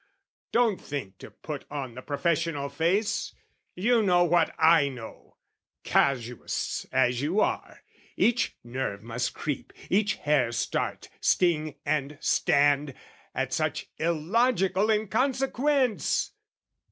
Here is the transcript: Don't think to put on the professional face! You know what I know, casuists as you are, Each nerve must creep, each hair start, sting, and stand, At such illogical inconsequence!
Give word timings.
Don't 0.51 0.81
think 0.81 1.19
to 1.19 1.29
put 1.29 1.65
on 1.69 1.93
the 1.93 2.01
professional 2.01 2.69
face! 2.69 3.35
You 3.75 4.01
know 4.01 4.23
what 4.23 4.51
I 4.57 4.89
know, 4.89 5.37
casuists 5.83 6.87
as 6.91 7.21
you 7.21 7.39
are, 7.39 7.83
Each 8.17 8.55
nerve 8.63 9.03
must 9.03 9.35
creep, 9.35 9.71
each 9.91 10.15
hair 10.15 10.51
start, 10.53 11.09
sting, 11.19 11.75
and 11.85 12.17
stand, 12.19 12.95
At 13.35 13.53
such 13.53 13.89
illogical 13.99 14.89
inconsequence! 14.89 16.31